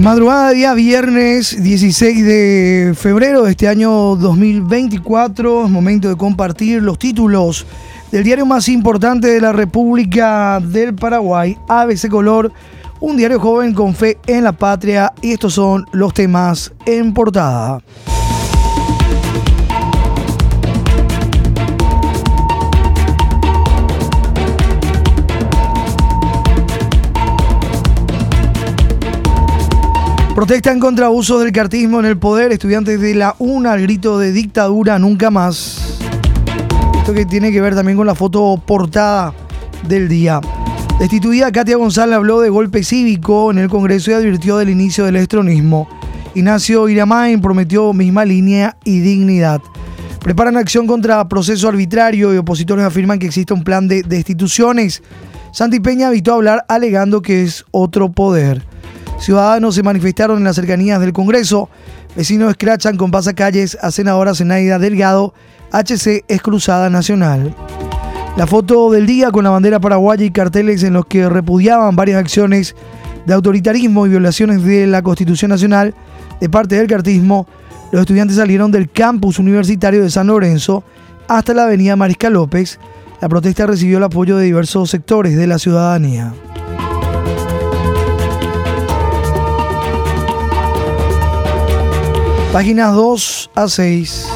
Madrugada 0.00 0.50
día 0.50 0.74
viernes 0.74 1.60
16 1.60 2.24
de 2.24 2.94
febrero 2.96 3.42
de 3.42 3.50
este 3.50 3.66
año 3.66 4.14
2024, 4.14 5.64
es 5.64 5.70
momento 5.70 6.08
de 6.08 6.16
compartir 6.16 6.80
los 6.84 7.00
títulos 7.00 7.66
del 8.12 8.22
diario 8.22 8.46
más 8.46 8.68
importante 8.68 9.26
de 9.26 9.40
la 9.40 9.50
República 9.50 10.60
del 10.60 10.94
Paraguay, 10.94 11.58
ABC 11.68 12.08
Color, 12.08 12.52
un 13.00 13.16
diario 13.16 13.40
joven 13.40 13.74
con 13.74 13.92
fe 13.92 14.18
en 14.28 14.44
la 14.44 14.52
patria 14.52 15.12
y 15.20 15.32
estos 15.32 15.54
son 15.54 15.84
los 15.90 16.14
temas 16.14 16.72
en 16.86 17.12
portada. 17.12 17.80
Protestan 30.38 30.78
contra 30.78 31.06
abusos 31.06 31.42
del 31.42 31.50
cartismo 31.50 31.98
en 31.98 32.06
el 32.06 32.16
poder. 32.16 32.52
Estudiantes 32.52 33.00
de 33.00 33.12
la 33.12 33.34
UNA 33.40 33.72
al 33.72 33.82
grito 33.82 34.20
de 34.20 34.30
dictadura 34.30 34.96
nunca 34.96 35.32
más. 35.32 35.98
Esto 36.96 37.12
que 37.12 37.26
tiene 37.26 37.50
que 37.50 37.60
ver 37.60 37.74
también 37.74 37.98
con 37.98 38.06
la 38.06 38.14
foto 38.14 38.62
portada 38.64 39.34
del 39.88 40.08
día. 40.08 40.40
Destituida 41.00 41.50
Katia 41.50 41.76
González 41.76 42.14
habló 42.14 42.40
de 42.40 42.50
golpe 42.50 42.84
cívico 42.84 43.50
en 43.50 43.58
el 43.58 43.68
Congreso 43.68 44.12
y 44.12 44.14
advirtió 44.14 44.56
del 44.58 44.70
inicio 44.70 45.04
del 45.04 45.16
estronismo. 45.16 45.88
Ignacio 46.36 46.88
Iramain 46.88 47.40
prometió 47.40 47.92
misma 47.92 48.24
línea 48.24 48.76
y 48.84 49.00
dignidad. 49.00 49.60
Preparan 50.20 50.56
acción 50.56 50.86
contra 50.86 51.28
proceso 51.28 51.68
arbitrario 51.68 52.32
y 52.32 52.36
opositores 52.36 52.84
afirman 52.84 53.18
que 53.18 53.26
existe 53.26 53.54
un 53.54 53.64
plan 53.64 53.88
de 53.88 54.04
destituciones. 54.04 55.02
Santi 55.52 55.80
Peña 55.80 56.06
evitó 56.06 56.34
hablar 56.34 56.64
alegando 56.68 57.22
que 57.22 57.42
es 57.42 57.64
otro 57.72 58.12
poder. 58.12 58.67
Ciudadanos 59.18 59.74
se 59.74 59.82
manifestaron 59.82 60.38
en 60.38 60.44
las 60.44 60.56
cercanías 60.56 61.00
del 61.00 61.12
Congreso. 61.12 61.68
Vecinos 62.16 62.50
escrachan 62.50 62.96
con 62.96 63.10
pasacalles 63.10 63.76
a 63.80 63.90
senadora 63.90 64.34
Zenaida 64.34 64.78
Delgado. 64.78 65.34
HC 65.72 66.24
es 66.28 66.40
Cruzada 66.40 66.88
Nacional. 66.88 67.54
La 68.36 68.46
foto 68.46 68.90
del 68.92 69.06
día 69.06 69.30
con 69.32 69.44
la 69.44 69.50
bandera 69.50 69.80
paraguaya 69.80 70.24
y 70.24 70.30
carteles 70.30 70.84
en 70.84 70.92
los 70.92 71.06
que 71.06 71.28
repudiaban 71.28 71.96
varias 71.96 72.20
acciones 72.20 72.76
de 73.26 73.34
autoritarismo 73.34 74.06
y 74.06 74.10
violaciones 74.10 74.62
de 74.62 74.86
la 74.86 75.02
Constitución 75.02 75.50
Nacional 75.50 75.94
de 76.40 76.48
parte 76.48 76.76
del 76.76 76.86
cartismo. 76.86 77.46
Los 77.90 78.02
estudiantes 78.02 78.36
salieron 78.36 78.70
del 78.70 78.90
campus 78.90 79.40
universitario 79.40 80.02
de 80.02 80.10
San 80.10 80.28
Lorenzo 80.28 80.84
hasta 81.26 81.52
la 81.52 81.64
avenida 81.64 81.96
Mariscal 81.96 82.34
López. 82.34 82.78
La 83.20 83.28
protesta 83.28 83.66
recibió 83.66 83.98
el 83.98 84.04
apoyo 84.04 84.36
de 84.36 84.44
diversos 84.44 84.88
sectores 84.88 85.36
de 85.36 85.46
la 85.48 85.58
ciudadanía. 85.58 86.32
Páginas 92.52 92.94
2 92.94 93.50
a 93.54 93.68
6. 93.68 94.26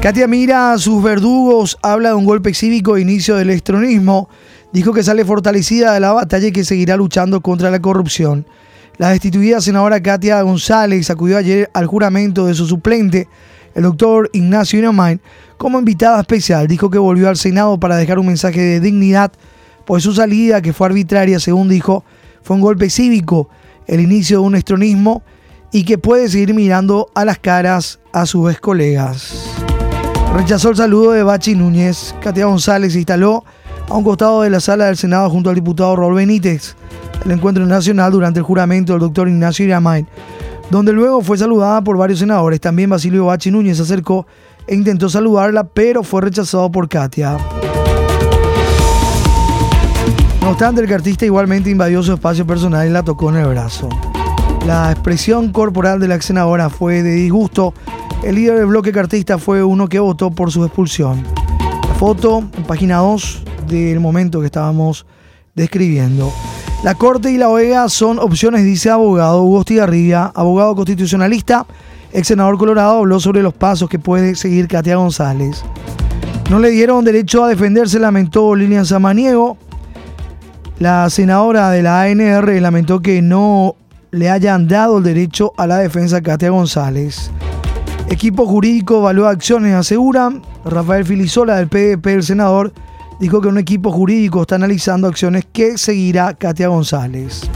Katia 0.00 0.28
mira 0.28 0.72
a 0.72 0.78
sus 0.78 1.02
verdugos, 1.02 1.78
habla 1.82 2.10
de 2.10 2.14
un 2.14 2.24
golpe 2.24 2.54
cívico 2.54 2.96
e 2.96 3.00
inicio 3.00 3.34
del 3.34 3.50
estronismo. 3.50 4.28
Dijo 4.72 4.92
que 4.92 5.02
sale 5.02 5.24
fortalecida 5.24 5.92
de 5.94 6.00
la 6.00 6.12
batalla 6.12 6.46
y 6.46 6.52
que 6.52 6.64
seguirá 6.64 6.96
luchando 6.96 7.40
contra 7.40 7.72
la 7.72 7.80
corrupción. 7.80 8.46
La 8.98 9.10
destituida 9.10 9.60
senadora 9.60 10.00
Katia 10.00 10.42
González 10.42 11.10
acudió 11.10 11.38
ayer 11.38 11.68
al 11.74 11.86
juramento 11.86 12.46
de 12.46 12.54
su 12.54 12.66
suplente, 12.66 13.26
el 13.74 13.82
doctor 13.82 14.30
Ignacio 14.32 14.78
Inamain, 14.78 15.20
como 15.56 15.78
invitada 15.78 16.20
especial. 16.20 16.66
Dijo 16.66 16.90
que 16.90 16.98
volvió 16.98 17.28
al 17.28 17.36
Senado 17.36 17.78
para 17.78 17.96
dejar 17.96 18.18
un 18.18 18.26
mensaje 18.26 18.60
de 18.60 18.80
dignidad, 18.80 19.32
pues 19.84 20.02
su 20.02 20.12
salida, 20.12 20.62
que 20.62 20.72
fue 20.72 20.86
arbitraria, 20.86 21.38
según 21.40 21.68
dijo, 21.68 22.04
fue 22.42 22.56
un 22.56 22.62
golpe 22.62 22.90
cívico, 22.90 23.48
el 23.86 24.00
inicio 24.00 24.40
de 24.40 24.46
un 24.46 24.54
estronismo 24.54 25.22
y 25.72 25.84
que 25.84 25.98
puede 25.98 26.28
seguir 26.28 26.54
mirando 26.54 27.10
a 27.14 27.24
las 27.24 27.38
caras 27.38 27.98
a 28.12 28.26
sus 28.26 28.50
ex 28.50 28.60
colegas. 28.60 29.52
Rechazó 30.34 30.70
el 30.70 30.76
saludo 30.76 31.12
de 31.12 31.22
Bachi 31.22 31.54
Núñez. 31.54 32.14
Katia 32.22 32.46
González 32.46 32.92
se 32.92 32.98
instaló 32.98 33.44
a 33.88 33.94
un 33.94 34.04
costado 34.04 34.42
de 34.42 34.50
la 34.50 34.60
sala 34.60 34.86
del 34.86 34.96
Senado 34.96 35.28
junto 35.30 35.50
al 35.50 35.56
diputado 35.56 35.96
Raúl 35.96 36.14
Benítez. 36.14 36.74
El 37.24 37.32
encuentro 37.32 37.64
nacional 37.66 38.12
durante 38.12 38.40
el 38.40 38.44
juramento 38.44 38.92
del 38.92 39.00
doctor 39.00 39.28
Ignacio 39.28 39.64
Iramain, 39.64 40.06
donde 40.72 40.94
luego 40.94 41.20
fue 41.20 41.36
saludada 41.36 41.84
por 41.84 41.98
varios 41.98 42.18
senadores. 42.18 42.58
También 42.58 42.88
Basilio 42.88 43.26
Bachi 43.26 43.50
Núñez 43.50 43.76
se 43.76 43.82
acercó 43.82 44.26
e 44.66 44.74
intentó 44.74 45.10
saludarla, 45.10 45.64
pero 45.64 46.02
fue 46.02 46.22
rechazado 46.22 46.72
por 46.72 46.88
Katia. 46.88 47.36
No 50.40 50.50
obstante, 50.50 50.80
el 50.80 50.88
cartista 50.88 51.26
igualmente 51.26 51.68
invadió 51.68 52.02
su 52.02 52.14
espacio 52.14 52.46
personal 52.46 52.88
y 52.88 52.90
la 52.90 53.02
tocó 53.02 53.28
en 53.28 53.36
el 53.36 53.48
brazo. 53.48 53.90
La 54.66 54.90
expresión 54.90 55.52
corporal 55.52 56.00
de 56.00 56.08
la 56.08 56.14
ex 56.14 56.24
senadora 56.24 56.70
fue 56.70 57.02
de 57.02 57.12
disgusto. 57.16 57.74
El 58.22 58.36
líder 58.36 58.56
del 58.56 58.66
bloque 58.66 58.92
cartista 58.92 59.36
fue 59.36 59.62
uno 59.62 59.88
que 59.88 59.98
votó 59.98 60.30
por 60.30 60.50
su 60.50 60.64
expulsión. 60.64 61.22
La 61.86 61.94
foto 61.96 62.44
en 62.56 62.64
página 62.64 62.96
2 62.96 63.42
del 63.68 64.00
momento 64.00 64.40
que 64.40 64.46
estábamos 64.46 65.04
describiendo. 65.54 66.32
La 66.82 66.96
Corte 66.96 67.30
y 67.30 67.36
la 67.36 67.48
OEA 67.48 67.88
son 67.88 68.18
opciones, 68.18 68.64
dice 68.64 68.90
abogado 68.90 69.44
Hugo 69.44 69.62
Stigarribia, 69.62 70.32
abogado 70.34 70.74
constitucionalista 70.74 71.64
ex 72.12 72.26
senador 72.26 72.58
Colorado 72.58 72.98
habló 72.98 73.20
sobre 73.20 73.42
los 73.42 73.54
pasos 73.54 73.88
que 73.88 73.98
puede 73.98 74.34
seguir 74.34 74.68
Katia 74.68 74.96
González. 74.96 75.64
No 76.50 76.58
le 76.58 76.70
dieron 76.70 77.04
derecho 77.04 77.44
a 77.44 77.48
defenderse, 77.48 77.98
lamentó 77.98 78.54
Lilian 78.54 78.84
Samaniego. 78.84 79.56
La 80.78 81.08
senadora 81.08 81.70
de 81.70 81.82
la 81.82 82.02
ANR 82.02 82.60
lamentó 82.60 83.00
que 83.00 83.22
no 83.22 83.76
le 84.10 84.28
hayan 84.28 84.68
dado 84.68 84.98
el 84.98 85.04
derecho 85.04 85.52
a 85.56 85.66
la 85.66 85.78
defensa 85.78 86.18
a 86.18 86.22
Katia 86.22 86.50
González. 86.50 87.30
Equipo 88.08 88.44
jurídico 88.46 88.98
evalúa 88.98 89.30
acciones, 89.30 89.74
aseguran. 89.74 90.42
Rafael 90.64 91.04
Filisola 91.04 91.56
del 91.56 91.68
PDP, 91.68 92.06
el 92.08 92.22
senador, 92.22 92.72
dijo 93.20 93.40
que 93.40 93.48
un 93.48 93.58
equipo 93.58 93.90
jurídico 93.90 94.42
está 94.42 94.54
analizando 94.56 95.08
acciones 95.08 95.46
que 95.52 95.78
seguirá 95.78 96.34
Katia 96.34 96.68
González. 96.68 97.48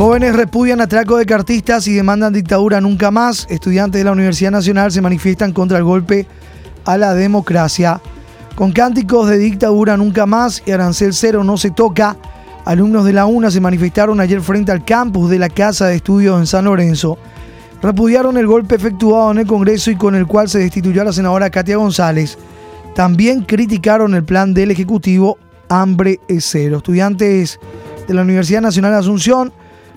Jóvenes 0.00 0.34
repudian 0.34 0.80
atraco 0.80 1.18
de 1.18 1.26
cartistas 1.26 1.86
y 1.86 1.92
demandan 1.92 2.32
dictadura 2.32 2.80
nunca 2.80 3.10
más. 3.10 3.46
Estudiantes 3.50 4.00
de 4.00 4.04
la 4.04 4.12
Universidad 4.12 4.50
Nacional 4.50 4.90
se 4.90 5.02
manifiestan 5.02 5.52
contra 5.52 5.76
el 5.76 5.84
golpe 5.84 6.26
a 6.86 6.96
la 6.96 7.12
democracia. 7.12 8.00
Con 8.54 8.72
cánticos 8.72 9.28
de 9.28 9.36
dictadura 9.36 9.98
nunca 9.98 10.24
más 10.24 10.62
y 10.64 10.70
arancel 10.70 11.12
cero 11.12 11.44
no 11.44 11.58
se 11.58 11.70
toca. 11.70 12.16
Alumnos 12.64 13.04
de 13.04 13.12
la 13.12 13.26
UNA 13.26 13.50
se 13.50 13.60
manifestaron 13.60 14.20
ayer 14.20 14.40
frente 14.40 14.72
al 14.72 14.86
campus 14.86 15.28
de 15.28 15.38
la 15.38 15.50
Casa 15.50 15.88
de 15.88 15.96
Estudios 15.96 16.38
en 16.38 16.46
San 16.46 16.64
Lorenzo. 16.64 17.18
Repudiaron 17.82 18.36
el 18.36 18.46
golpe 18.46 18.74
efectuado 18.74 19.30
en 19.30 19.38
el 19.38 19.46
Congreso 19.46 19.90
y 19.90 19.96
con 19.96 20.14
el 20.14 20.26
cual 20.26 20.48
se 20.48 20.58
destituyó 20.58 21.02
a 21.02 21.06
la 21.06 21.12
senadora 21.12 21.48
Katia 21.48 21.76
González. 21.76 22.36
También 22.94 23.42
criticaron 23.42 24.14
el 24.14 24.24
plan 24.24 24.52
del 24.52 24.70
Ejecutivo 24.70 25.38
Hambre 25.68 26.20
Cero. 26.40 26.78
Estudiantes 26.78 27.58
de 28.06 28.14
la 28.14 28.22
Universidad 28.22 28.60
Nacional 28.60 28.92
de 28.92 28.98
Asunción 28.98 29.52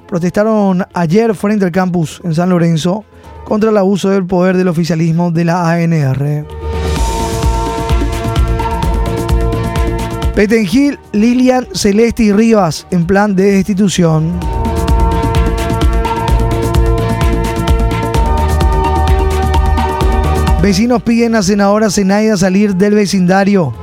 protestaron 0.08 0.86
ayer 0.94 1.36
frente 1.36 1.66
al 1.66 1.72
campus 1.72 2.22
en 2.24 2.34
San 2.34 2.50
Lorenzo 2.50 3.04
contra 3.44 3.72
el 3.72 3.78
abuso 3.78 4.10
del 4.10 4.26
poder 4.26 4.56
del 4.56 4.70
oficialismo 4.70 5.32
de 5.32 5.46
la 5.46 5.70
ANR. 5.70 6.46
Petengil, 10.36 10.98
Lilian, 11.12 11.68
Celeste 11.74 12.24
y 12.24 12.32
Rivas 12.32 12.88
en 12.92 13.06
plan 13.06 13.36
de 13.36 13.52
destitución. 13.52 14.63
Vecinos 20.64 21.04
piden 21.04 21.36
a 21.36 21.44
senadora 21.44 21.92
Zenaida 21.92 22.38
salir 22.38 22.76
del 22.76 22.96
vecindario. 22.96 23.74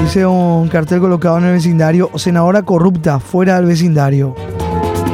Dice 0.00 0.24
un 0.24 0.68
cartel 0.68 1.00
colocado 1.00 1.36
en 1.36 1.44
el 1.44 1.52
vecindario, 1.52 2.10
senadora 2.14 2.62
corrupta, 2.62 3.20
fuera 3.20 3.56
del 3.56 3.66
vecindario 3.66 4.34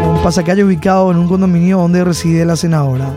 un 0.06 0.22
pasacalle 0.22 0.64
ubicado 0.64 1.10
en 1.10 1.18
un 1.18 1.28
condominio 1.28 1.78
donde 1.78 2.04
reside 2.04 2.44
la 2.44 2.56
senadora. 2.56 3.10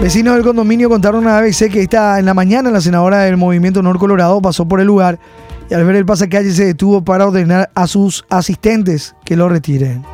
Vecinos 0.00 0.34
del 0.34 0.44
condominio 0.44 0.88
contaron 0.88 1.26
a 1.26 1.38
ABC 1.38 1.70
que 1.70 1.82
esta 1.82 2.18
en 2.18 2.26
la 2.26 2.34
mañana 2.34 2.70
la 2.70 2.80
senadora 2.80 3.20
del 3.20 3.36
Movimiento 3.36 3.82
Nor 3.82 3.98
Colorado 3.98 4.40
pasó 4.40 4.66
por 4.66 4.80
el 4.80 4.86
lugar 4.86 5.18
y 5.68 5.74
al 5.74 5.84
ver 5.84 5.96
el 5.96 6.06
pasacalle 6.06 6.52
se 6.52 6.64
detuvo 6.64 7.02
para 7.02 7.26
ordenar 7.26 7.70
a 7.74 7.86
sus 7.86 8.24
asistentes 8.30 9.16
que 9.24 9.36
lo 9.36 9.48
retiren. 9.48 10.04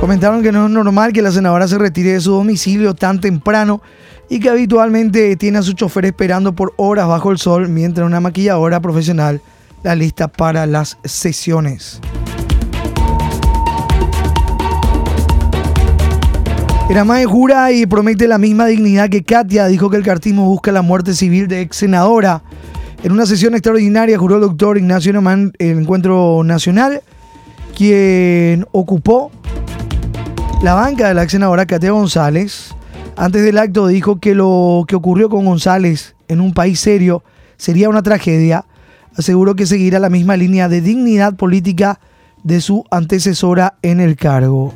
Comentaron 0.00 0.42
que 0.42 0.52
no 0.52 0.66
es 0.66 0.70
normal 0.70 1.12
que 1.12 1.22
la 1.22 1.32
senadora 1.32 1.66
se 1.66 1.76
retire 1.76 2.12
de 2.12 2.20
su 2.20 2.30
domicilio 2.30 2.94
tan 2.94 3.20
temprano 3.20 3.82
y 4.28 4.38
que 4.38 4.48
habitualmente 4.48 5.34
tiene 5.36 5.58
a 5.58 5.62
su 5.62 5.72
chofer 5.72 6.04
esperando 6.04 6.54
por 6.54 6.72
horas 6.76 7.08
bajo 7.08 7.32
el 7.32 7.38
sol 7.38 7.68
mientras 7.68 8.06
una 8.06 8.20
maquilladora 8.20 8.80
profesional 8.80 9.40
la 9.82 9.96
lista 9.96 10.28
para 10.28 10.66
las 10.66 10.98
sesiones. 11.04 12.00
Iramae 16.88 17.26
jura 17.26 17.72
y 17.72 17.84
promete 17.84 18.28
la 18.28 18.38
misma 18.38 18.66
dignidad 18.66 19.10
que 19.10 19.22
Katia. 19.22 19.66
Dijo 19.66 19.90
que 19.90 19.96
el 19.96 20.04
cartismo 20.04 20.46
busca 20.46 20.72
la 20.72 20.82
muerte 20.82 21.12
civil 21.12 21.48
de 21.48 21.60
ex 21.60 21.76
senadora. 21.76 22.42
En 23.02 23.12
una 23.12 23.26
sesión 23.26 23.54
extraordinaria 23.54 24.16
juró 24.16 24.36
el 24.36 24.42
doctor 24.42 24.78
Ignacio 24.78 25.12
Nomán 25.12 25.52
el 25.58 25.80
encuentro 25.80 26.42
nacional, 26.44 27.02
quien 27.76 28.66
ocupó 28.72 29.30
la 30.62 30.74
banca 30.74 31.08
de 31.08 31.14
la 31.14 31.22
ex 31.22 31.32
senadora 31.32 31.66
Katia 31.66 31.92
González, 31.92 32.74
antes 33.16 33.42
del 33.42 33.58
acto 33.58 33.86
dijo 33.86 34.18
que 34.18 34.34
lo 34.34 34.84
que 34.88 34.96
ocurrió 34.96 35.28
con 35.28 35.44
González 35.44 36.16
en 36.28 36.40
un 36.40 36.52
país 36.52 36.80
serio 36.80 37.22
sería 37.56 37.88
una 37.88 38.02
tragedia. 38.02 38.64
Aseguró 39.16 39.54
que 39.54 39.66
seguirá 39.66 39.98
la 39.98 40.10
misma 40.10 40.36
línea 40.36 40.68
de 40.68 40.80
dignidad 40.80 41.34
política 41.34 41.98
de 42.44 42.60
su 42.60 42.84
antecesora 42.90 43.74
en 43.82 44.00
el 44.00 44.16
cargo. 44.16 44.74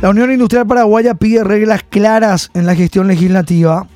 La 0.00 0.10
Unión 0.10 0.32
Industrial 0.32 0.66
Paraguaya 0.66 1.14
pide 1.14 1.44
reglas 1.44 1.84
claras 1.88 2.50
en 2.54 2.66
la 2.66 2.74
gestión 2.74 3.06
legislativa. 3.06 3.86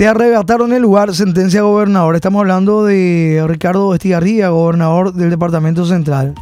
Te 0.00 0.08
arrebataron 0.08 0.72
el 0.72 0.80
lugar, 0.80 1.14
sentencia 1.14 1.60
gobernador. 1.60 2.14
Estamos 2.14 2.40
hablando 2.40 2.86
de 2.86 3.44
Ricardo 3.46 3.92
Estigarría, 3.92 4.48
gobernador 4.48 5.12
del 5.12 5.28
Departamento 5.28 5.84
Central. 5.84 6.34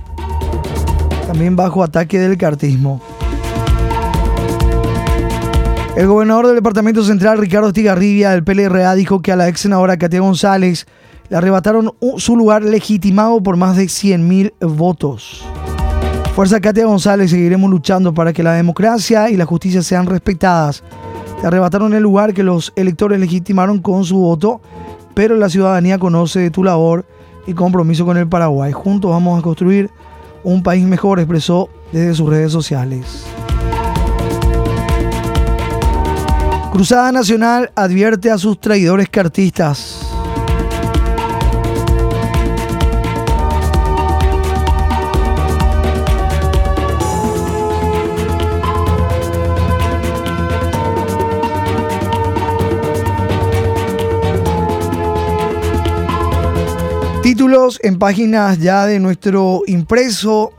También 1.27 1.57
bajo 1.57 1.83
ataque 1.83 2.21
del 2.21 2.39
cartismo. 2.39 3.03
El 5.97 6.07
gobernador 6.07 6.47
del 6.47 6.55
Departamento 6.55 7.03
Central, 7.03 7.39
Ricardo 7.39 7.67
Estigarribia, 7.67 8.31
del 8.31 8.45
PLRA, 8.45 8.95
dijo 8.95 9.23
que 9.23 9.33
a 9.33 9.37
la 9.37 9.49
ex 9.49 9.59
senadora 9.63 9.97
Katia 9.97 10.21
González 10.21 10.87
le 11.29 11.37
arrebataron 11.37 11.95
su 12.19 12.37
lugar 12.37 12.63
legitimado 12.63 13.43
por 13.43 13.57
más 13.57 13.77
de 13.77 13.87
100.000 13.87 14.53
votos. 14.69 15.45
Fuerza 16.37 16.61
Katia 16.61 16.87
González, 16.87 17.33
seguiremos 17.33 17.69
luchando 17.69 18.15
para 18.15 18.33
que 18.33 18.45
la 18.45 18.53
democracia 18.53 19.31
y 19.31 19.37
la 19.37 19.47
justicia 19.47 19.83
sean 19.83 20.07
respetadas 20.07 20.85
arrebataron 21.45 21.95
el 21.95 22.03
lugar 22.03 22.35
que 22.35 22.43
los 22.43 22.73
electores 22.77 23.21
legitimaron 23.21 23.81
con 23.81 24.05
su 24.05 24.19
voto, 24.19 24.61
pero 25.15 25.37
la 25.37 25.49
ciudadanía 25.49 25.99
conoce 25.99 26.51
tu 26.51 26.65
labor 26.65 27.05
y 27.47 27.55
compromiso 27.55 28.05
con 28.05 28.17
el 28.17 28.29
Paraguay. 28.29 28.73
Juntos 28.73 29.11
vamos 29.11 29.39
a 29.39 29.43
construir 29.43 29.91
un 30.45 30.63
país 30.63 30.85
mejor, 30.85 31.19
expresó 31.19 31.69
desde 31.93 32.15
sus 32.15 32.29
redes 32.29 32.53
sociales. 32.53 33.25
Cruzada 36.73 37.11
Nacional 37.11 37.73
advierte 37.75 38.31
a 38.31 38.39
sus 38.39 38.61
traidores 38.61 39.09
cartistas. 39.09 40.18
En 57.83 57.99
páginas 57.99 58.59
ya 58.59 58.85
de 58.85 59.01
nuestro 59.01 59.63
impreso. 59.67 60.53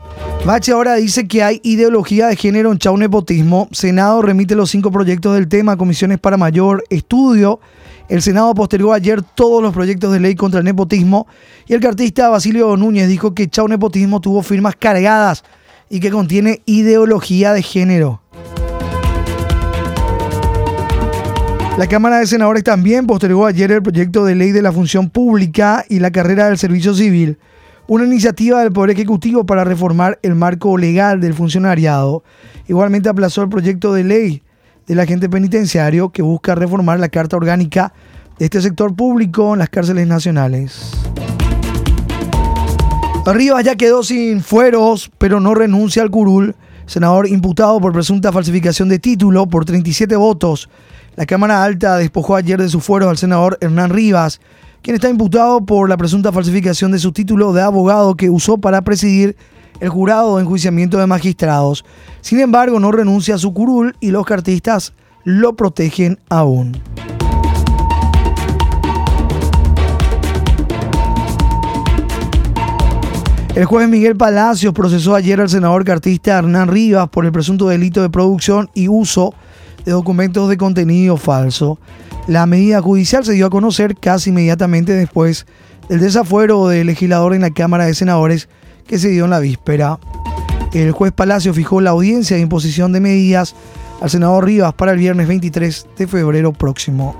Bache 0.44 0.72
ahora 0.72 0.94
dice 0.94 1.28
que 1.28 1.40
hay 1.44 1.60
ideología 1.62 2.26
de 2.26 2.34
género 2.34 2.72
en 2.72 2.78
chau 2.78 2.96
nepotismo. 2.96 3.68
Senado 3.70 4.22
remite 4.22 4.56
los 4.56 4.70
cinco 4.70 4.90
proyectos 4.90 5.34
del 5.34 5.46
tema 5.46 5.76
comisiones 5.76 6.18
para 6.18 6.36
mayor 6.36 6.82
estudio. 6.90 7.60
El 8.08 8.22
Senado 8.22 8.52
postergó 8.54 8.92
ayer 8.92 9.22
todos 9.22 9.62
los 9.62 9.72
proyectos 9.72 10.12
de 10.12 10.18
ley 10.18 10.34
contra 10.34 10.58
el 10.58 10.64
nepotismo 10.64 11.28
y 11.68 11.74
el 11.74 11.80
cartista 11.80 12.28
Basilio 12.28 12.76
Núñez 12.76 13.06
dijo 13.06 13.34
que 13.34 13.48
chau 13.48 13.68
nepotismo 13.68 14.20
tuvo 14.20 14.42
firmas 14.42 14.74
cargadas 14.74 15.44
y 15.88 16.00
que 16.00 16.10
contiene 16.10 16.60
ideología 16.66 17.52
de 17.52 17.62
género. 17.62 18.20
La 21.80 21.88
Cámara 21.88 22.18
de 22.18 22.26
Senadores 22.26 22.62
también 22.62 23.06
postergó 23.06 23.46
ayer 23.46 23.72
el 23.72 23.82
proyecto 23.82 24.26
de 24.26 24.34
ley 24.34 24.52
de 24.52 24.60
la 24.60 24.70
función 24.70 25.08
pública 25.08 25.82
y 25.88 25.98
la 25.98 26.10
carrera 26.10 26.46
del 26.46 26.58
servicio 26.58 26.92
civil, 26.92 27.38
una 27.86 28.04
iniciativa 28.04 28.60
del 28.60 28.70
Poder 28.70 28.90
Ejecutivo 28.90 29.46
para 29.46 29.64
reformar 29.64 30.18
el 30.22 30.34
marco 30.34 30.76
legal 30.76 31.22
del 31.22 31.32
funcionariado. 31.32 32.22
Igualmente 32.68 33.08
aplazó 33.08 33.40
el 33.40 33.48
proyecto 33.48 33.94
de 33.94 34.04
ley 34.04 34.42
del 34.86 35.00
agente 35.00 35.30
penitenciario 35.30 36.10
que 36.10 36.20
busca 36.20 36.54
reformar 36.54 37.00
la 37.00 37.08
carta 37.08 37.38
orgánica 37.38 37.94
de 38.38 38.44
este 38.44 38.60
sector 38.60 38.94
público 38.94 39.54
en 39.54 39.60
las 39.60 39.70
cárceles 39.70 40.06
nacionales. 40.06 40.92
Rivas 43.24 43.64
ya 43.64 43.76
quedó 43.76 44.02
sin 44.02 44.42
fueros, 44.42 45.10
pero 45.16 45.40
no 45.40 45.54
renuncia 45.54 46.02
al 46.02 46.10
curul. 46.10 46.54
Senador 46.84 47.26
imputado 47.26 47.80
por 47.80 47.94
presunta 47.94 48.32
falsificación 48.32 48.90
de 48.90 48.98
título 48.98 49.46
por 49.46 49.64
37 49.64 50.14
votos 50.16 50.68
la 51.20 51.26
Cámara 51.26 51.62
Alta 51.62 51.98
despojó 51.98 52.34
ayer 52.34 52.58
de 52.58 52.70
sus 52.70 52.82
fueros 52.82 53.10
al 53.10 53.18
senador 53.18 53.58
Hernán 53.60 53.90
Rivas, 53.90 54.40
quien 54.80 54.94
está 54.94 55.10
imputado 55.10 55.60
por 55.66 55.86
la 55.86 55.98
presunta 55.98 56.32
falsificación 56.32 56.92
de 56.92 56.98
su 56.98 57.12
título 57.12 57.52
de 57.52 57.60
abogado 57.60 58.14
que 58.14 58.30
usó 58.30 58.56
para 58.56 58.80
presidir 58.80 59.36
el 59.80 59.90
jurado 59.90 60.36
de 60.36 60.44
enjuiciamiento 60.44 60.96
de 60.96 61.06
magistrados. 61.06 61.84
Sin 62.22 62.40
embargo, 62.40 62.80
no 62.80 62.90
renuncia 62.90 63.34
a 63.34 63.38
su 63.38 63.52
curul 63.52 63.94
y 64.00 64.12
los 64.12 64.24
cartistas 64.24 64.94
lo 65.24 65.54
protegen 65.56 66.18
aún. 66.30 66.80
El 73.54 73.66
juez 73.66 73.90
Miguel 73.90 74.16
Palacios 74.16 74.72
procesó 74.72 75.14
ayer 75.14 75.38
al 75.38 75.50
senador 75.50 75.84
cartista 75.84 76.38
Hernán 76.38 76.68
Rivas 76.68 77.10
por 77.10 77.26
el 77.26 77.32
presunto 77.32 77.68
delito 77.68 78.00
de 78.00 78.08
producción 78.08 78.70
y 78.72 78.88
uso 78.88 79.34
de 79.84 79.92
documentos 79.92 80.48
de 80.48 80.56
contenido 80.56 81.16
falso. 81.16 81.78
La 82.26 82.46
medida 82.46 82.80
judicial 82.80 83.24
se 83.24 83.32
dio 83.32 83.46
a 83.46 83.50
conocer 83.50 83.96
casi 83.96 84.30
inmediatamente 84.30 84.92
después 84.92 85.46
del 85.88 86.00
desafuero 86.00 86.68
del 86.68 86.86
legislador 86.86 87.34
en 87.34 87.42
la 87.42 87.50
Cámara 87.50 87.86
de 87.86 87.94
Senadores 87.94 88.48
que 88.86 88.98
se 88.98 89.08
dio 89.08 89.24
en 89.24 89.30
la 89.30 89.40
víspera. 89.40 89.98
El 90.72 90.92
juez 90.92 91.12
Palacio 91.12 91.52
fijó 91.52 91.80
la 91.80 91.90
audiencia 91.90 92.36
de 92.36 92.42
imposición 92.42 92.92
de 92.92 93.00
medidas 93.00 93.54
al 94.00 94.10
senador 94.10 94.44
Rivas 94.44 94.74
para 94.74 94.92
el 94.92 94.98
viernes 94.98 95.26
23 95.28 95.86
de 95.96 96.06
febrero 96.06 96.52
próximo. 96.52 97.16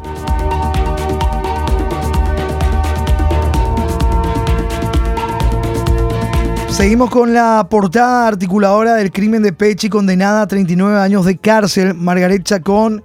Seguimos 6.80 7.10
con 7.10 7.34
la 7.34 7.66
portada 7.68 8.26
articuladora 8.26 8.94
del 8.94 9.12
crimen 9.12 9.42
de 9.42 9.52
Pechi, 9.52 9.90
condenada 9.90 10.40
a 10.40 10.46
39 10.46 10.98
años 10.98 11.26
de 11.26 11.36
cárcel, 11.36 11.92
Margaret 11.92 12.42
Chacón. 12.42 13.04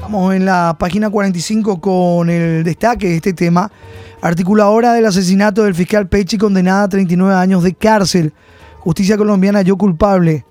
Vamos 0.00 0.34
en 0.34 0.44
la 0.44 0.74
página 0.76 1.08
45 1.08 1.80
con 1.80 2.28
el 2.28 2.64
destaque 2.64 3.10
de 3.10 3.14
este 3.14 3.32
tema. 3.32 3.70
Articuladora 4.22 4.92
del 4.94 5.06
asesinato 5.06 5.62
del 5.62 5.76
fiscal 5.76 6.08
Pechi, 6.08 6.36
condenada 6.36 6.82
a 6.82 6.88
39 6.88 7.32
años 7.32 7.62
de 7.62 7.74
cárcel. 7.74 8.32
Justicia 8.80 9.16
colombiana 9.16 9.60
halló 9.60 9.76
culpable 9.76 10.44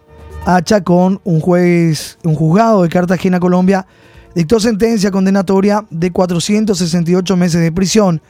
a 0.45 0.61
Chacón, 0.61 1.19
un 1.25 1.41
juez, 1.41 2.19
un 2.23 2.35
juzgado 2.35 2.83
de 2.83 2.87
Cartagena, 2.87 3.41
Colombia, 3.41 3.85
dictó 4.33 4.61
sentencia 4.61 5.11
condenatoria 5.11 5.83
de 5.89 6.09
468 6.09 7.35
meses 7.35 7.61
de 7.61 7.73
prisión, 7.73 8.21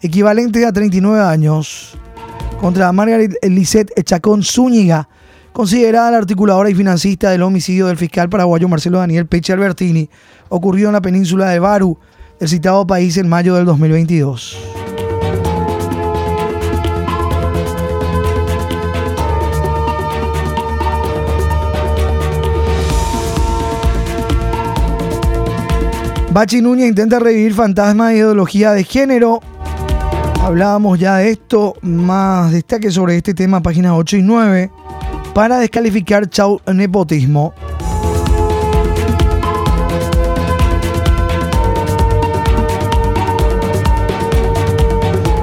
equivalente 0.00 0.64
a 0.66 0.72
39 0.72 1.20
años 1.20 1.98
contra 2.60 2.90
Margaret 2.92 3.38
Lisette 3.42 3.92
Chacón 4.04 4.42
Zúñiga, 4.42 5.08
considerada 5.52 6.10
la 6.10 6.18
articuladora 6.18 6.70
y 6.70 6.74
financista 6.74 7.30
del 7.30 7.42
homicidio 7.42 7.86
del 7.86 7.96
fiscal 7.96 8.28
paraguayo 8.28 8.68
Marcelo 8.68 8.98
Daniel 8.98 9.26
Peche 9.26 9.52
Albertini, 9.52 10.08
ocurrido 10.48 10.88
en 10.88 10.94
la 10.94 11.00
península 11.00 11.50
de 11.50 11.58
Baru, 11.58 11.98
del 12.40 12.48
citado 12.48 12.86
país 12.86 13.16
en 13.16 13.28
mayo 13.28 13.54
del 13.54 13.64
2022. 13.64 14.58
Bachi 26.30 26.60
Núñez 26.60 26.88
intenta 26.88 27.18
revivir 27.18 27.54
fantasmas 27.54 28.10
de 28.10 28.18
ideología 28.18 28.72
de 28.72 28.84
género 28.84 29.40
Hablábamos 30.40 30.98
ya 30.98 31.16
de 31.16 31.30
esto, 31.30 31.74
más 31.82 32.52
destaque 32.52 32.90
sobre 32.90 33.16
este 33.16 33.34
tema, 33.34 33.60
páginas 33.60 33.92
8 33.96 34.18
y 34.18 34.22
9, 34.22 34.70
para 35.34 35.58
descalificar 35.58 36.30
chau 36.30 36.60
nepotismo. 36.72 37.52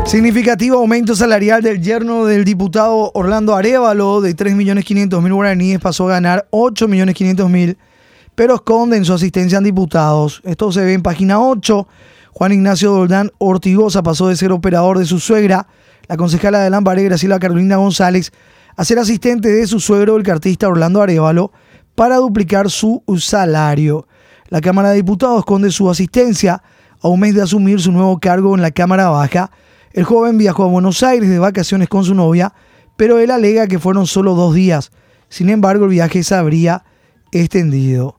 Significativo 0.06 0.78
aumento 0.78 1.14
salarial 1.14 1.62
del 1.62 1.82
yerno 1.82 2.26
del 2.26 2.46
diputado 2.46 3.12
Orlando 3.16 3.54
Arevalo 3.54 4.22
de 4.22 4.34
3.500.000 4.34 5.34
guaraníes 5.34 5.80
pasó 5.80 6.06
a 6.06 6.12
ganar 6.12 6.48
8.500.000, 6.52 7.76
pero 8.34 8.56
esconden 8.56 9.04
su 9.04 9.14
asistencia 9.14 9.58
en 9.58 9.66
diputados. 9.66 10.42
Esto 10.46 10.72
se 10.72 10.86
ve 10.86 10.94
en 10.94 11.04
página 11.04 11.42
8. 11.42 11.88
Juan 12.38 12.52
Ignacio 12.52 12.92
Doldán 12.92 13.32
Ortigosa 13.38 14.04
pasó 14.04 14.28
de 14.28 14.36
ser 14.36 14.52
operador 14.52 15.00
de 15.00 15.06
su 15.06 15.20
suegra, 15.20 15.68
la 16.08 16.18
concejala 16.18 16.60
de 16.60 16.70
Lambaré, 16.70 17.04
Graciela 17.04 17.40
Carolina 17.40 17.78
González, 17.78 18.32
a 18.76 18.86
ser 18.86 19.00
asistente 19.00 19.50
de 19.50 19.66
su 19.66 19.80
suegro, 19.80 20.18
el 20.18 20.24
cartista 20.24 20.68
Orlando 20.68 21.02
Arevalo, 21.02 21.52
para 21.96 22.18
duplicar 22.18 22.70
su 22.70 23.02
salario. 23.18 24.08
La 24.50 24.60
Cámara 24.62 24.90
de 24.90 24.98
Diputados 24.98 25.40
esconde 25.40 25.72
su 25.72 25.90
asistencia 25.90 26.62
a 27.02 27.08
un 27.08 27.22
mes 27.22 27.34
de 27.34 27.42
asumir 27.42 27.80
su 27.82 27.92
nuevo 27.92 28.20
cargo 28.20 28.54
en 28.54 28.62
la 28.62 28.72
Cámara 28.72 29.10
Baja 29.10 29.50
el 29.96 30.04
joven 30.04 30.38
viajó 30.38 30.66
a 30.66 30.68
Buenos 30.68 31.04
Aires 31.04 31.30
de 31.30 31.40
vacaciones 31.40 31.88
con 31.88 32.04
su 32.04 32.14
novia, 32.14 32.54
pero 32.98 33.18
él 33.18 33.32
alega 33.32 33.66
que 33.66 33.80
fueron 33.80 34.08
solo 34.08 34.36
dos 34.36 34.54
días. 34.54 34.92
Sin 35.30 35.50
embargo, 35.50 35.86
el 35.86 35.92
viaje 35.92 36.22
se 36.22 36.36
habría 36.36 36.84
extendido. 37.32 38.18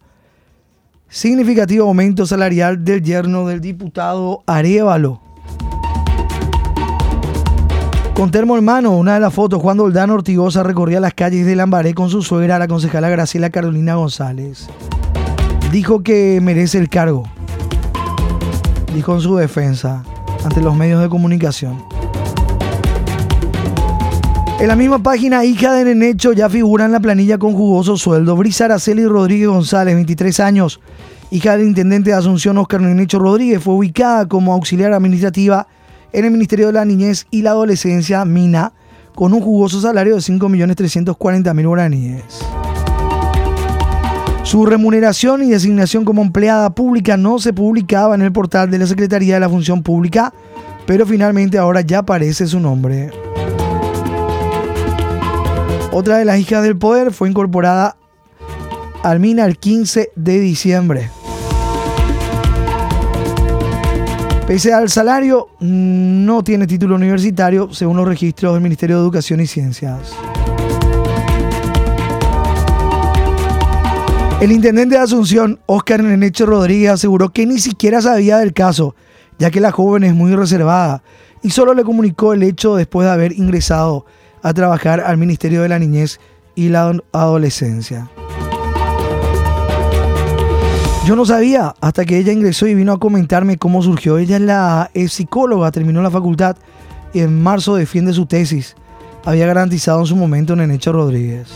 Significativo 1.09 1.87
aumento 1.87 2.27
salarial 2.27 2.85
del 2.85 3.01
yerno 3.01 3.47
del 3.47 3.61
diputado 3.61 4.43
Arevalo. 4.45 5.21
Con 8.15 8.31
termo 8.31 8.59
en 8.59 8.65
mano, 8.65 8.97
una 8.97 9.15
de 9.15 9.21
las 9.21 9.33
fotos, 9.33 9.63
Juan 9.63 9.77
Doldán 9.77 10.11
Ortigosa 10.11 10.65
recorría 10.65 10.99
las 11.01 11.15
calles 11.15 11.47
de 11.47 11.55
Lambaré 11.55 11.95
con 11.95 12.11
su 12.11 12.23
suegra, 12.23 12.59
la 12.59 12.67
concejala 12.67 13.09
Graciela 13.09 13.51
Carolina 13.51 13.95
González. 13.95 14.69
Dijo 15.71 16.03
que 16.03 16.41
merece 16.43 16.79
el 16.79 16.89
cargo. 16.89 17.23
Dijo 18.93 19.15
en 19.15 19.21
su 19.21 19.37
defensa 19.37 20.03
ante 20.45 20.61
los 20.61 20.75
medios 20.75 21.01
de 21.01 21.09
comunicación. 21.09 21.96
En 24.59 24.69
la 24.69 24.77
misma 24.77 25.03
página, 25.03 25.45
hija 25.45 25.75
de 25.75 25.85
Nenecho 25.85 26.33
ya 26.33 26.49
figura 26.49 26.87
en 26.87 26.93
la 26.93 27.01
planilla 27.01 27.37
con 27.37 27.53
jugoso 27.53 27.99
sueldo. 27.99 28.37
Brisa 28.37 28.65
Araceli 28.65 29.05
Rodríguez 29.05 29.49
González, 29.49 29.95
23 29.95 30.41
años, 30.41 30.81
hija 31.31 31.59
del 31.59 31.67
intendente 31.67 32.09
de 32.09 32.17
Asunción 32.17 32.57
Oscar 32.57 32.81
Nenecho 32.81 33.19
Rodríguez, 33.19 33.63
fue 33.63 33.75
ubicada 33.75 34.27
como 34.27 34.55
auxiliar 34.55 34.95
administrativa 34.95 35.69
en 36.15 36.25
el 36.25 36.31
Ministerio 36.31 36.69
de 36.69 36.73
la 36.73 36.87
Niñez 36.87 37.27
y 37.31 37.43
la 37.43 37.51
Adolescencia, 37.51 38.25
MINA, 38.25 38.73
con 39.15 39.35
un 39.35 39.43
jugoso 39.43 39.79
salario 39.83 40.15
de 40.15 40.23
5.340.000 40.23 41.67
guaraníes. 41.67 42.25
Su 44.43 44.65
remuneración 44.65 45.43
y 45.43 45.51
designación 45.51 46.07
como 46.07 46.23
empleada 46.23 46.75
pública 46.75 47.19
no 47.19 47.39
se 47.39 47.53
publicaba 47.53 48.15
en 48.15 48.23
el 48.23 48.33
portal 48.33 48.71
de 48.71 48.79
la 48.79 48.87
Secretaría 48.87 49.35
de 49.35 49.41
la 49.41 49.51
Función 49.51 49.83
Pública, 49.83 50.33
pero 50.87 51.05
finalmente 51.05 51.59
ahora 51.59 51.83
ya 51.83 51.99
aparece 51.99 52.47
su 52.47 52.59
nombre. 52.59 53.11
Otra 55.99 56.19
de 56.19 56.27
las 56.27 56.39
hijas 56.39 56.63
del 56.63 56.77
poder 56.77 57.11
fue 57.11 57.27
incorporada 57.27 57.97
al 59.03 59.19
MINA 59.19 59.47
el 59.47 59.57
15 59.57 60.11
de 60.15 60.41
diciembre. 60.41 61.11
Pese 64.47 64.75
al 64.75 64.91
salario, 64.91 65.49
no 65.59 66.45
tiene 66.45 66.67
título 66.67 66.97
universitario 66.97 67.73
según 67.73 67.97
los 67.97 68.07
registros 68.07 68.53
del 68.53 68.63
Ministerio 68.63 68.97
de 68.97 69.03
Educación 69.05 69.41
y 69.41 69.47
Ciencias. 69.47 70.13
El 74.43 74.53
intendente 74.53 74.97
de 74.97 75.01
Asunción, 75.01 75.61
Oscar 75.65 76.03
Nenecho 76.03 76.45
Rodríguez, 76.45 76.91
aseguró 76.91 77.31
que 77.31 77.47
ni 77.47 77.59
siquiera 77.59 78.03
sabía 78.03 78.37
del 78.37 78.53
caso, 78.53 78.95
ya 79.39 79.51
que 79.51 79.63
la 79.63 79.73
joven 79.73 80.05
es 80.05 80.13
muy 80.13 80.37
reservada 80.37 81.03
y 81.41 81.49
solo 81.49 81.73
le 81.73 81.85
comunicó 81.85 82.35
el 82.35 82.43
hecho 82.43 82.77
después 82.77 83.07
de 83.07 83.13
haber 83.13 83.33
ingresado 83.33 84.05
a 84.43 84.55
trabajar 84.55 85.01
al 85.01 85.17
Ministerio 85.17 85.63
de 85.63 85.69
la 85.69 85.79
Niñez 85.79 86.21
y 86.55 86.69
la 86.69 86.93
Adolescencia. 87.13 88.09
Yo 91.07 91.15
no 91.15 91.25
sabía 91.25 91.73
hasta 91.81 92.05
que 92.05 92.19
ella 92.19 92.33
ingresó 92.33 92.67
y 92.67 92.75
vino 92.75 92.93
a 92.93 92.99
comentarme 92.99 93.59
cómo 93.59 93.81
surgió. 93.81 94.19
Ella 94.19 94.37
es 94.37 94.43
la 94.43 94.91
psicóloga, 95.09 95.71
terminó 95.71 96.03
la 96.03 96.11
facultad 96.11 96.57
y 97.13 97.21
en 97.21 97.41
marzo 97.43 97.77
defiende 97.77 98.13
su 98.13 98.27
tesis. 98.27 98.75
Había 99.25 99.47
garantizado 99.47 100.01
en 100.01 100.07
su 100.07 100.17
momento 100.17 100.57
Nenecho 100.57 100.93
Rodríguez. 100.93 101.49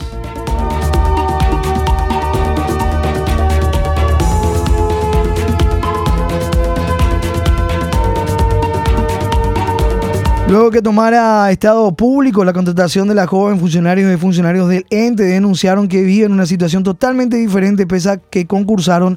Luego 10.50 10.72
que 10.72 10.82
tomara 10.82 11.48
estado 11.52 11.92
público 11.92 12.44
la 12.44 12.52
contratación 12.52 13.06
de 13.06 13.14
la 13.14 13.28
joven 13.28 13.60
funcionarios 13.60 14.12
y 14.12 14.16
funcionarios 14.16 14.68
del 14.68 14.84
ente 14.90 15.22
denunciaron 15.22 15.86
que 15.86 16.02
viven 16.02 16.32
una 16.32 16.44
situación 16.44 16.82
totalmente 16.82 17.36
diferente 17.36 17.86
pese 17.86 18.10
a 18.10 18.16
que 18.16 18.48
concursaron. 18.48 19.16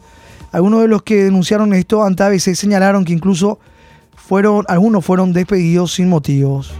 Algunos 0.52 0.82
de 0.82 0.88
los 0.88 1.02
que 1.02 1.24
denunciaron 1.24 1.74
esto 1.74 2.04
ante 2.04 2.22
ABC 2.22 2.54
señalaron 2.54 3.04
que 3.04 3.13
incluso 3.13 3.58
fueron, 4.16 4.63
algunos 4.68 5.04
fueron 5.04 5.34
despedidos 5.34 5.96
sin 5.96 6.08
motivos. 6.08 6.72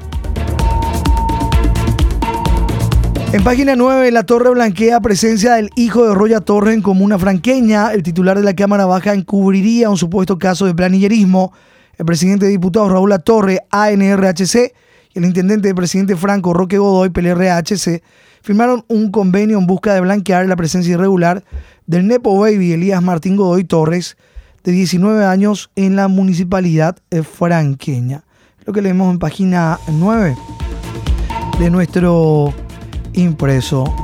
En 3.32 3.44
página 3.44 3.76
9, 3.76 4.12
La 4.12 4.22
Torre 4.22 4.52
blanquea 4.52 5.00
presencia 5.00 5.56
del 5.56 5.72
hijo 5.76 6.08
de 6.08 6.14
Roya 6.14 6.42
Torre 6.42 6.76
en 6.76 6.84
comuna 6.84 7.18
franqueña. 7.18 7.92
El 7.92 8.04
titular 8.04 8.38
de 8.38 8.44
la 8.44 8.54
Cámara 8.54 8.86
Baja 8.86 9.16
encubriría 9.16 9.90
un 9.90 9.98
supuesto 9.98 10.38
caso 10.38 10.68
de 10.68 10.76
planillerismo 10.76 11.54
el 11.98 12.06
presidente 12.06 12.46
de 12.46 12.52
diputados 12.52 12.92
Raúl 12.92 13.14
Torre, 13.24 13.62
ANRHC, 13.70 14.74
y 15.14 15.20
el 15.20 15.26
intendente 15.26 15.68
del 15.68 15.76
presidente 15.76 16.16
Franco 16.16 16.54
Roque 16.54 16.78
Godoy, 16.78 17.10
PLRHC, 17.10 18.02
firmaron 18.42 18.84
un 18.88 19.12
convenio 19.12 19.58
en 19.58 19.68
busca 19.68 19.94
de 19.94 20.02
blanquear 20.02 20.48
la 20.48 20.56
presencia 20.56 20.94
irregular 20.94 21.44
del 21.86 22.08
Nepo 22.08 22.38
Baby 22.40 22.74
Elías 22.74 23.02
Martín 23.02 23.36
Godoy 23.36 23.64
Torres, 23.64 24.18
de 24.64 24.72
19 24.72 25.26
años, 25.26 25.70
en 25.76 25.96
la 25.96 26.08
municipalidad 26.08 26.98
franqueña. 27.24 28.24
Lo 28.66 28.74
que 28.74 28.82
leemos 28.82 29.12
en 29.12 29.20
página 29.20 29.80
9 29.88 30.36
de 31.60 31.70
nuestro 31.70 32.54
impreso. 33.14 34.03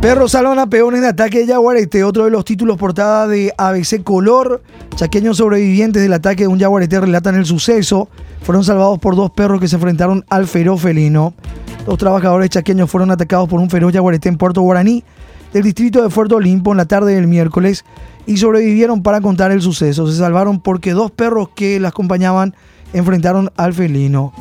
Perro 0.00 0.28
Salona, 0.28 0.66
peones 0.66 1.02
de 1.02 1.08
ataque 1.08 1.40
de 1.40 1.46
Yaguarete, 1.46 2.04
otro 2.04 2.24
de 2.24 2.30
los 2.30 2.46
títulos 2.46 2.78
portada 2.78 3.28
de 3.28 3.52
ABC 3.58 4.02
Color. 4.02 4.62
Chaqueños 4.94 5.36
sobrevivientes 5.36 6.00
del 6.02 6.14
ataque 6.14 6.44
de 6.44 6.48
un 6.48 6.58
Yaguarete 6.58 7.00
relatan 7.00 7.34
el 7.34 7.44
suceso. 7.44 8.08
Fueron 8.42 8.64
salvados 8.64 8.98
por 8.98 9.14
dos 9.14 9.30
perros 9.30 9.60
que 9.60 9.68
se 9.68 9.76
enfrentaron 9.76 10.24
al 10.30 10.46
feroz 10.46 10.80
felino. 10.80 11.34
Dos 11.84 11.98
trabajadores 11.98 12.48
chaqueños 12.48 12.90
fueron 12.90 13.10
atacados 13.10 13.46
por 13.46 13.60
un 13.60 13.68
feroz 13.68 13.92
Yaguarete 13.92 14.30
en 14.30 14.38
Puerto 14.38 14.62
Guaraní, 14.62 15.04
del 15.52 15.64
distrito 15.64 16.02
de 16.02 16.08
Puerto 16.08 16.36
Olimpo, 16.36 16.70
en 16.70 16.78
la 16.78 16.86
tarde 16.86 17.14
del 17.14 17.26
miércoles, 17.26 17.84
y 18.24 18.38
sobrevivieron 18.38 19.02
para 19.02 19.20
contar 19.20 19.52
el 19.52 19.60
suceso. 19.60 20.10
Se 20.10 20.16
salvaron 20.16 20.60
porque 20.60 20.92
dos 20.92 21.10
perros 21.10 21.50
que 21.54 21.78
las 21.78 21.90
acompañaban 21.90 22.54
enfrentaron 22.94 23.52
al 23.58 23.74
felino. 23.74 24.32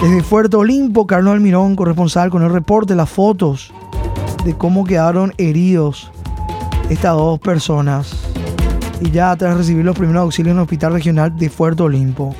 Desde 0.00 0.22
Puerto 0.22 0.60
Olimpo, 0.60 1.08
Carlos 1.08 1.34
Almirón, 1.34 1.74
corresponsal 1.74 2.30
con 2.30 2.44
el 2.44 2.52
reporte, 2.52 2.94
las 2.94 3.10
fotos 3.10 3.72
de 4.44 4.56
cómo 4.56 4.84
quedaron 4.84 5.32
heridos 5.38 6.10
estas 6.90 7.14
dos 7.14 7.38
personas 7.38 8.12
y 9.00 9.10
ya 9.10 9.34
tras 9.36 9.56
recibir 9.56 9.84
los 9.84 9.96
primeros 9.96 10.22
auxilios 10.22 10.52
en 10.52 10.58
el 10.58 10.62
Hospital 10.62 10.92
Regional 10.92 11.36
de 11.36 11.50
Puerto 11.50 11.84
Olimpo. 11.84 12.34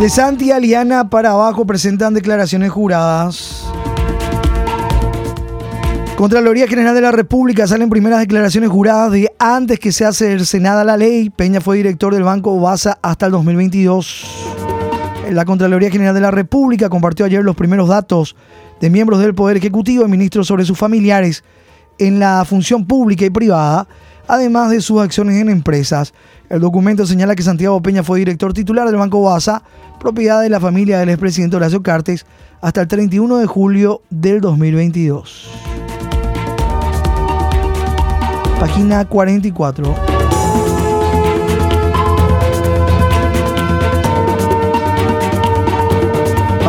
De 0.00 0.08
Santi 0.08 0.46
y 0.46 0.50
Aliana 0.50 1.08
para 1.08 1.30
abajo 1.30 1.64
presentan 1.64 2.12
declaraciones 2.12 2.72
juradas. 2.72 3.64
Contraloría 6.16 6.66
General 6.66 6.94
de 6.94 7.00
la 7.00 7.12
República 7.12 7.66
salen 7.66 7.88
primeras 7.88 8.20
declaraciones 8.20 8.70
juradas 8.70 9.12
de 9.12 9.32
antes 9.38 9.78
que 9.78 9.92
sea 9.92 10.12
cercenada 10.12 10.84
la 10.84 10.96
ley. 10.96 11.30
Peña 11.30 11.60
fue 11.60 11.76
director 11.76 12.12
del 12.14 12.24
Banco 12.24 12.58
Basa 12.60 12.98
hasta 13.00 13.26
el 13.26 13.32
2022. 13.32 14.61
La 15.32 15.44
Contraloría 15.46 15.90
General 15.90 16.14
de 16.14 16.20
la 16.20 16.30
República 16.30 16.90
compartió 16.90 17.24
ayer 17.24 17.42
los 17.42 17.56
primeros 17.56 17.88
datos 17.88 18.36
de 18.80 18.90
miembros 18.90 19.20
del 19.20 19.34
Poder 19.34 19.56
Ejecutivo 19.56 20.04
y 20.04 20.08
ministros 20.08 20.46
sobre 20.46 20.64
sus 20.64 20.76
familiares 20.76 21.42
en 21.98 22.18
la 22.18 22.44
función 22.44 22.86
pública 22.86 23.24
y 23.24 23.30
privada, 23.30 23.88
además 24.28 24.70
de 24.70 24.80
sus 24.80 25.00
acciones 25.00 25.36
en 25.36 25.48
empresas. 25.48 26.12
El 26.50 26.60
documento 26.60 27.06
señala 27.06 27.34
que 27.34 27.42
Santiago 27.42 27.80
Peña 27.80 28.02
fue 28.02 28.18
director 28.18 28.52
titular 28.52 28.86
del 28.86 28.96
Banco 28.96 29.22
Baza, 29.22 29.62
propiedad 29.98 30.42
de 30.42 30.50
la 30.50 30.60
familia 30.60 30.98
del 30.98 31.08
expresidente 31.08 31.56
Horacio 31.56 31.82
Cartes, 31.82 32.26
hasta 32.60 32.82
el 32.82 32.88
31 32.88 33.38
de 33.38 33.46
julio 33.46 34.02
del 34.10 34.40
2022. 34.40 35.50
Página 38.60 39.04
44. 39.06 40.21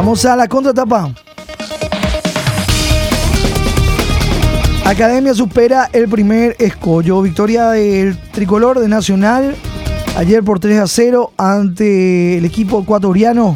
Vamos 0.03 0.25
a 0.25 0.35
la 0.35 0.49
contratapa. 0.49 1.13
Academia 4.83 5.33
supera 5.33 5.89
el 5.93 6.09
primer 6.09 6.57
escollo. 6.59 7.21
Victoria 7.21 7.69
del 7.69 8.17
tricolor 8.33 8.81
de 8.81 8.89
Nacional 8.89 9.55
ayer 10.17 10.43
por 10.43 10.59
3 10.59 10.79
a 10.81 10.87
0 10.87 11.31
ante 11.37 12.37
el 12.37 12.43
equipo 12.43 12.81
ecuatoriano. 12.81 13.55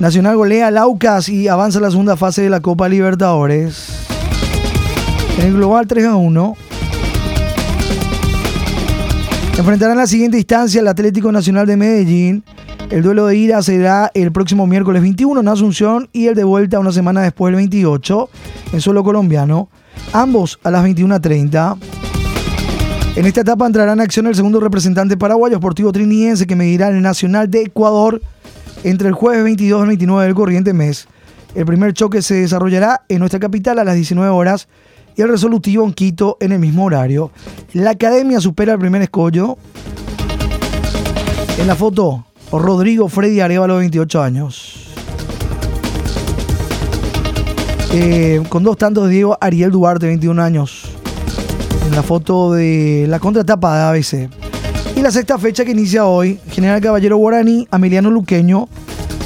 Nacional 0.00 0.36
golea 0.36 0.66
a 0.66 0.70
Laucas 0.72 1.28
y 1.28 1.46
avanza 1.46 1.78
a 1.78 1.82
la 1.82 1.90
segunda 1.92 2.16
fase 2.16 2.42
de 2.42 2.50
la 2.50 2.58
Copa 2.58 2.88
Libertadores. 2.88 3.90
En 5.38 5.46
el 5.46 5.52
global 5.52 5.86
3 5.86 6.06
a 6.06 6.16
1. 6.16 6.56
Enfrentarán 9.56 9.98
la 9.98 10.08
siguiente 10.08 10.36
instancia 10.36 10.80
el 10.80 10.88
Atlético 10.88 11.30
Nacional 11.30 11.64
de 11.64 11.76
Medellín. 11.76 12.44
El 12.92 13.00
duelo 13.02 13.24
de 13.24 13.38
ida 13.38 13.62
será 13.62 14.10
el 14.12 14.32
próximo 14.32 14.66
miércoles 14.66 15.00
21 15.00 15.40
en 15.40 15.48
Asunción 15.48 16.10
y 16.12 16.26
el 16.26 16.34
de 16.34 16.44
vuelta 16.44 16.78
una 16.78 16.92
semana 16.92 17.22
después, 17.22 17.50
el 17.50 17.56
28, 17.56 18.28
en 18.74 18.80
suelo 18.82 19.02
colombiano. 19.02 19.70
Ambos 20.12 20.60
a 20.62 20.70
las 20.70 20.84
21.30. 20.84 21.78
En 23.16 23.24
esta 23.24 23.40
etapa 23.40 23.66
entrará 23.66 23.94
en 23.94 24.02
acción 24.02 24.26
el 24.26 24.34
segundo 24.34 24.60
representante 24.60 25.16
paraguayo, 25.16 25.56
Sportivo 25.56 25.90
Triniense, 25.90 26.46
que 26.46 26.54
medirá 26.54 26.88
el 26.88 27.00
Nacional 27.00 27.50
de 27.50 27.62
Ecuador 27.62 28.20
entre 28.84 29.08
el 29.08 29.14
jueves 29.14 29.42
22 29.42 29.84
y 29.84 29.88
29 29.88 30.26
del 30.26 30.34
corriente 30.34 30.74
mes. 30.74 31.08
El 31.54 31.64
primer 31.64 31.94
choque 31.94 32.20
se 32.20 32.34
desarrollará 32.34 33.06
en 33.08 33.20
nuestra 33.20 33.40
capital 33.40 33.78
a 33.78 33.84
las 33.84 33.94
19 33.94 34.28
horas 34.28 34.68
y 35.16 35.22
el 35.22 35.30
resolutivo 35.30 35.82
en 35.86 35.94
Quito 35.94 36.36
en 36.40 36.52
el 36.52 36.58
mismo 36.58 36.84
horario. 36.84 37.30
La 37.72 37.92
academia 37.92 38.38
supera 38.38 38.74
el 38.74 38.78
primer 38.78 39.00
escollo. 39.00 39.56
En 41.58 41.66
la 41.66 41.74
foto, 41.74 42.26
Rodrigo 42.58 43.08
Freddy 43.08 43.40
Arevalo, 43.40 43.76
28 43.78 44.22
años. 44.22 44.74
Eh, 47.94 48.42
con 48.48 48.62
dos 48.62 48.76
tantos 48.76 49.08
Diego 49.08 49.36
Ariel 49.40 49.70
Duarte, 49.70 50.06
21 50.06 50.42
años. 50.42 50.84
En 51.86 51.94
la 51.94 52.02
foto 52.02 52.52
de 52.52 53.06
la 53.08 53.18
contratapa 53.18 53.76
de 53.76 53.82
ABC. 53.82 54.30
Y 54.96 55.00
la 55.00 55.10
sexta 55.10 55.38
fecha 55.38 55.64
que 55.64 55.72
inicia 55.72 56.06
hoy, 56.06 56.38
General 56.50 56.80
Caballero 56.80 57.16
Guaraní, 57.16 57.66
Ameliano 57.70 58.10
Luqueño, 58.10 58.68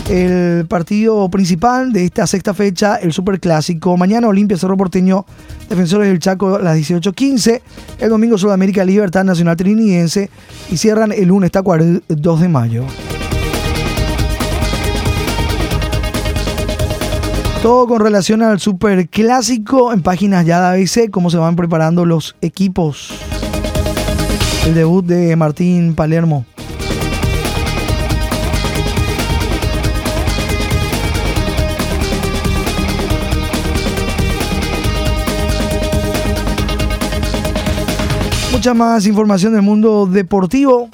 el 0.08 0.66
partido 0.66 1.28
principal 1.28 1.92
de 1.92 2.04
esta 2.04 2.26
sexta 2.26 2.54
fecha, 2.54 2.96
el 2.96 3.12
Superclásico. 3.12 3.96
Mañana 3.96 4.28
Olimpia 4.28 4.56
Cerro 4.56 4.76
Porteño, 4.76 5.26
Defensores 5.68 6.08
del 6.08 6.20
Chaco 6.20 6.56
a 6.56 6.60
las 6.60 6.76
18.15. 6.78 7.60
El 7.98 8.10
domingo 8.10 8.38
Sudamérica 8.38 8.84
Libertad 8.84 9.24
Nacional 9.24 9.56
Trinidense. 9.56 10.30
Y 10.70 10.76
cierran 10.76 11.12
el 11.12 11.26
lunes 11.26 11.50
Tacuar 11.50 11.82
el 11.82 12.02
2 12.08 12.40
de 12.40 12.48
mayo. 12.48 12.84
Todo 17.66 17.88
con 17.88 17.98
relación 17.98 18.44
al 18.44 18.60
Superclásico 18.60 19.92
en 19.92 20.00
páginas 20.00 20.46
ya 20.46 20.60
de 20.60 20.84
ABC, 20.84 21.10
cómo 21.10 21.30
se 21.30 21.36
van 21.36 21.56
preparando 21.56 22.04
los 22.04 22.36
equipos 22.40 23.10
el 24.66 24.74
debut 24.76 25.04
de 25.04 25.34
Martín 25.34 25.96
Palermo. 25.96 26.46
Mucha 38.52 38.74
más 38.74 39.06
información 39.08 39.54
del 39.54 39.62
mundo 39.62 40.06
deportivo 40.06 40.88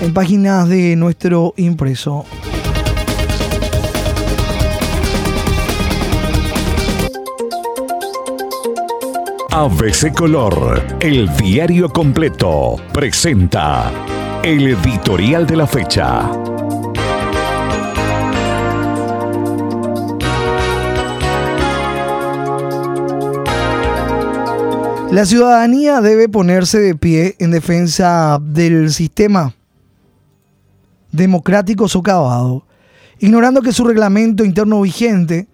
en 0.00 0.14
páginas 0.14 0.70
de 0.70 0.96
nuestro 0.96 1.52
impreso. 1.58 2.24
ABC 9.58 10.12
Color, 10.12 10.98
el 11.00 11.34
diario 11.34 11.88
completo, 11.88 12.76
presenta 12.92 13.90
el 14.42 14.68
editorial 14.68 15.46
de 15.46 15.56
la 15.56 15.66
fecha. 15.66 16.30
La 25.10 25.24
ciudadanía 25.24 26.02
debe 26.02 26.28
ponerse 26.28 26.78
de 26.78 26.94
pie 26.94 27.36
en 27.38 27.50
defensa 27.50 28.38
del 28.38 28.92
sistema 28.92 29.54
democrático 31.12 31.88
socavado, 31.88 32.66
ignorando 33.20 33.62
que 33.62 33.72
su 33.72 33.86
reglamento 33.86 34.44
interno 34.44 34.82
vigente, 34.82 35.48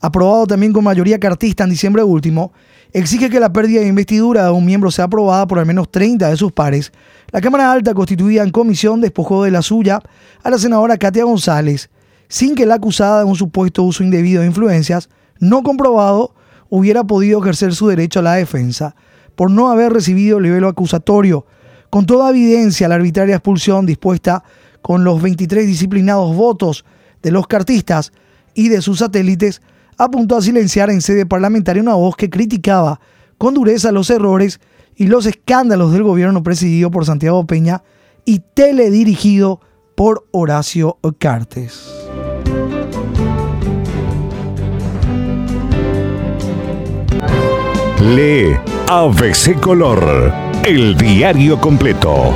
aprobado 0.00 0.46
también 0.46 0.72
con 0.72 0.84
mayoría 0.84 1.18
cartista 1.18 1.64
en 1.64 1.70
diciembre 1.70 2.04
último, 2.04 2.52
exige 2.92 3.30
que 3.30 3.40
la 3.40 3.52
pérdida 3.52 3.80
de 3.80 3.86
investidura 3.86 4.44
de 4.44 4.50
un 4.50 4.64
miembro 4.64 4.90
sea 4.90 5.06
aprobada 5.06 5.46
por 5.46 5.58
al 5.58 5.66
menos 5.66 5.90
30 5.90 6.28
de 6.28 6.36
sus 6.36 6.52
pares, 6.52 6.92
la 7.32 7.40
Cámara 7.40 7.70
Alta 7.70 7.94
constituida 7.94 8.42
en 8.42 8.50
comisión 8.50 9.00
despojó 9.00 9.44
de 9.44 9.50
la 9.50 9.62
suya 9.62 10.00
a 10.42 10.50
la 10.50 10.58
senadora 10.58 10.98
Katia 10.98 11.24
González, 11.24 11.90
sin 12.28 12.54
que 12.54 12.66
la 12.66 12.74
acusada 12.74 13.20
de 13.20 13.24
un 13.24 13.36
supuesto 13.36 13.82
uso 13.82 14.02
indebido 14.02 14.40
de 14.40 14.48
influencias 14.48 15.08
no 15.38 15.62
comprobado 15.62 16.34
hubiera 16.68 17.04
podido 17.04 17.40
ejercer 17.40 17.74
su 17.74 17.88
derecho 17.88 18.20
a 18.20 18.22
la 18.22 18.34
defensa, 18.34 18.94
por 19.36 19.50
no 19.50 19.68
haber 19.68 19.92
recibido 19.92 20.38
el 20.38 20.44
nivel 20.44 20.64
acusatorio. 20.64 21.46
Con 21.88 22.06
toda 22.06 22.30
evidencia, 22.30 22.88
la 22.88 22.96
arbitraria 22.96 23.36
expulsión 23.36 23.86
dispuesta 23.86 24.44
con 24.82 25.04
los 25.04 25.20
23 25.20 25.66
disciplinados 25.66 26.34
votos 26.36 26.84
de 27.22 27.30
los 27.30 27.46
cartistas 27.46 28.12
y 28.54 28.68
de 28.68 28.82
sus 28.82 28.98
satélites 28.98 29.62
apuntó 30.04 30.36
a 30.38 30.42
silenciar 30.42 30.88
en 30.88 31.02
sede 31.02 31.26
parlamentaria 31.26 31.82
una 31.82 31.94
voz 31.94 32.16
que 32.16 32.30
criticaba 32.30 32.98
con 33.36 33.52
dureza 33.52 33.92
los 33.92 34.08
errores 34.08 34.58
y 34.96 35.06
los 35.08 35.26
escándalos 35.26 35.92
del 35.92 36.02
gobierno 36.02 36.42
presidido 36.42 36.90
por 36.90 37.04
Santiago 37.04 37.46
Peña 37.46 37.82
y 38.24 38.40
teledirigido 38.54 39.60
por 39.94 40.26
Horacio 40.30 40.98
Cartes. 41.18 41.92
Lee 48.00 48.56
ABC 48.88 49.60
Color, 49.60 50.32
el 50.64 50.96
diario 50.96 51.60
completo. 51.60 52.32